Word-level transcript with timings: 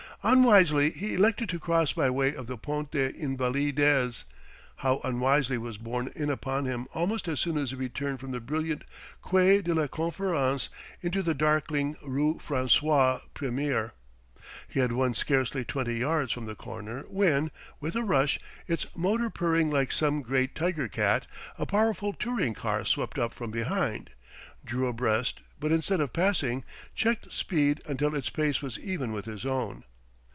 Unwisely 0.23 0.91
he 0.91 1.15
elected 1.15 1.49
to 1.49 1.57
cross 1.57 1.93
by 1.93 2.07
way 2.07 2.35
of 2.35 2.45
the 2.45 2.55
Pont 2.55 2.91
des 2.91 3.09
Invalides 3.17 4.23
how 4.75 5.01
unwisely 5.03 5.57
was 5.57 5.79
borne 5.79 6.11
in 6.15 6.29
upon 6.29 6.65
him 6.65 6.85
almost 6.93 7.27
as 7.27 7.39
soon 7.39 7.57
as 7.57 7.71
he 7.71 7.89
turned 7.89 8.19
from 8.19 8.29
the 8.29 8.39
brilliant 8.39 8.83
Quai 9.23 9.61
de 9.63 9.73
la 9.73 9.87
Conférence 9.87 10.69
into 11.01 11.23
the 11.23 11.33
darkling 11.33 11.95
rue 12.03 12.35
François 12.35 13.21
Premier. 13.33 13.93
He 14.67 14.79
had 14.79 14.91
won 14.91 15.15
scarcely 15.15 15.65
twenty 15.65 15.95
yards 15.95 16.31
from 16.31 16.45
the 16.45 16.53
corner 16.53 17.01
when, 17.09 17.49
with 17.79 17.95
a 17.95 18.03
rush, 18.03 18.39
its 18.67 18.85
motor 18.95 19.31
purring 19.31 19.71
like 19.71 19.91
some 19.91 20.21
great 20.21 20.53
tiger 20.53 20.87
cat, 20.87 21.25
a 21.57 21.65
powerful 21.65 22.13
touring 22.13 22.53
car 22.53 22.85
swept 22.85 23.17
up 23.17 23.33
from 23.33 23.49
behind, 23.49 24.11
drew 24.63 24.87
abreast, 24.87 25.41
but 25.59 25.71
instead 25.71 25.99
of 25.99 26.13
passing 26.13 26.63
checked 26.93 27.33
speed 27.33 27.81
until 27.87 28.13
its 28.13 28.29
pace 28.29 28.61
was 28.61 28.77
even 28.77 29.11
with 29.13 29.25
his 29.25 29.47
own. 29.47 29.83